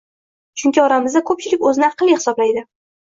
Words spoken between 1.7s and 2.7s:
o‘zini aqlli hisoblaydi.